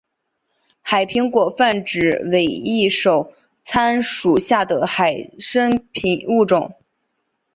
[0.81, 5.69] 海苹果泛指伪翼手参属下的海参
[6.27, 6.73] 物种。